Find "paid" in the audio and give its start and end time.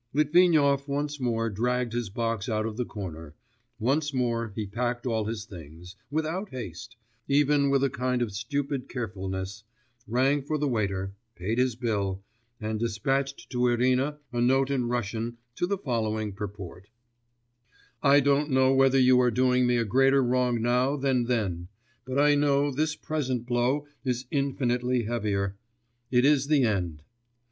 11.35-11.59